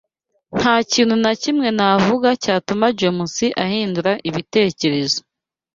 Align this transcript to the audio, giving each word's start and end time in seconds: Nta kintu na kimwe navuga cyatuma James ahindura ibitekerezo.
Nta 0.59 0.73
kintu 0.91 1.15
na 1.23 1.31
kimwe 1.41 1.67
navuga 1.77 2.29
cyatuma 2.43 2.85
James 2.99 3.35
ahindura 3.65 4.11
ibitekerezo. 4.29 5.19